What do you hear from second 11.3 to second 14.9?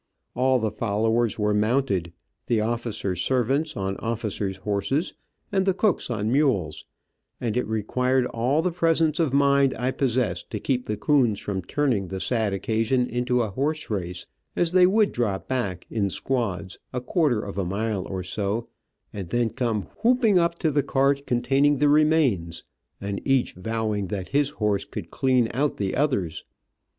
from turning the sad occasion into a horse race, as they